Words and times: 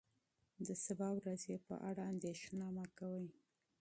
د 0.65 0.69
سبا 0.85 1.09
ورځې 1.19 1.55
په 1.67 1.75
اړه 1.89 2.05
تشویش 2.21 2.41
مه 2.75 2.85
کوه. 2.97 3.29